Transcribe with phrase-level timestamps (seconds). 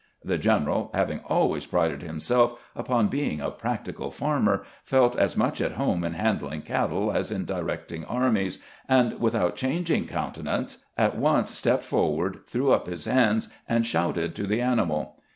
[0.25, 5.73] The general, having always prided himself upon being a practical farmer, felt as much at
[5.73, 8.57] home in handling cattle as in directing armies,
[8.89, 14.47] and without changing countenance at once stepped forward, threw up his hands, and shouted to
[14.47, 15.19] the animal.